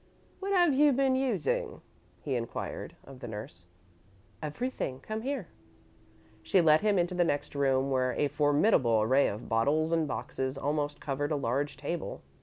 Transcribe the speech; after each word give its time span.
"What 0.39 0.51
have 0.51 0.73
you 0.73 0.93
been 0.93 1.15
using?" 1.15 1.79
he 2.21 2.33
inquired, 2.35 2.95
of 3.03 3.19
the 3.19 3.27
nurse. 3.27 3.65
"Everything. 4.41 4.99
Come 4.99 5.21
here." 5.21 5.47
She 6.41 6.59
led 6.59 6.81
him 6.81 6.97
into 6.97 7.13
the 7.13 7.23
next 7.23 7.53
room, 7.53 7.91
where 7.91 8.13
a 8.13 8.27
formidable 8.27 9.03
array 9.03 9.27
of 9.27 9.47
bottles 9.47 9.91
and 9.91 10.07
boxes 10.07 10.57
almost 10.57 10.99
covered 11.01 11.31
a 11.31 11.35
large 11.35 11.77
table. 11.77 12.23